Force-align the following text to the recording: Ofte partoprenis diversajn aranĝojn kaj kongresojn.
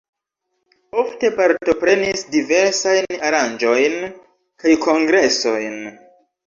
Ofte 1.01 1.29
partoprenis 1.41 2.25
diversajn 2.37 3.21
aranĝojn 3.31 3.97
kaj 4.65 4.77
kongresojn. 4.89 5.83